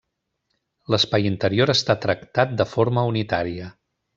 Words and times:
L'espai 0.93 1.27
interior 1.31 1.73
està 1.75 1.97
tractat 2.07 2.59
de 2.63 2.69
forma 2.73 3.07
unitària. 3.15 3.71